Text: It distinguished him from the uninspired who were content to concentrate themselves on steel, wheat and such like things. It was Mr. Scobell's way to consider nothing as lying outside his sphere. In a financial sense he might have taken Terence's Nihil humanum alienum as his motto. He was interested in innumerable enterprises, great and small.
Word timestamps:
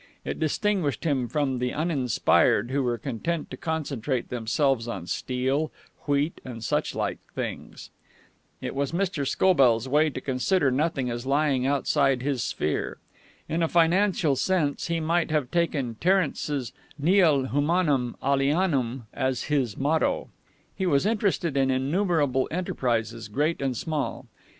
It 0.25 0.39
distinguished 0.39 1.03
him 1.03 1.27
from 1.27 1.59
the 1.59 1.71
uninspired 1.75 2.71
who 2.71 2.81
were 2.81 2.97
content 2.97 3.51
to 3.51 3.55
concentrate 3.57 4.29
themselves 4.29 4.87
on 4.87 5.05
steel, 5.05 5.71
wheat 6.07 6.41
and 6.43 6.63
such 6.63 6.95
like 6.95 7.19
things. 7.35 7.91
It 8.61 8.73
was 8.73 8.93
Mr. 8.93 9.27
Scobell's 9.27 9.87
way 9.87 10.09
to 10.09 10.19
consider 10.19 10.71
nothing 10.71 11.11
as 11.11 11.27
lying 11.27 11.67
outside 11.67 12.23
his 12.23 12.41
sphere. 12.41 12.97
In 13.47 13.61
a 13.61 13.67
financial 13.67 14.35
sense 14.35 14.87
he 14.87 14.99
might 14.99 15.29
have 15.29 15.51
taken 15.51 15.93
Terence's 15.93 16.73
Nihil 16.97 17.49
humanum 17.49 18.17
alienum 18.23 19.05
as 19.13 19.43
his 19.49 19.77
motto. 19.77 20.29
He 20.75 20.87
was 20.87 21.05
interested 21.05 21.55
in 21.55 21.69
innumerable 21.69 22.47
enterprises, 22.49 23.27
great 23.27 23.61
and 23.61 23.77
small. 23.77 24.25